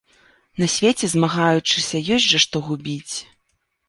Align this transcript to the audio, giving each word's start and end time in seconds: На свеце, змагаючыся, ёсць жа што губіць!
На 0.61 0.67
свеце, 0.75 1.09
змагаючыся, 1.11 2.01
ёсць 2.15 2.25
жа 2.31 2.39
што 2.47 2.63
губіць! 2.71 3.15